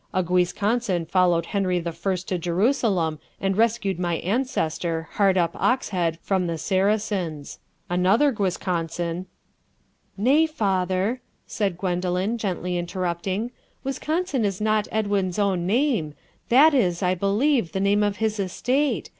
[0.15, 6.57] A Guisconsin followed Henry I to Jerusalem and rescued my ancestor Hardup Oxhead from the
[6.57, 7.59] Saracens.
[7.87, 9.27] Another Guisconsin...."
[10.17, 13.51] "Nay, father," said Gwendoline, gently interrupting,
[13.83, 16.15] "Wisconsin is not Edwin's own name:
[16.49, 19.07] that is, I believe, the name of his estate.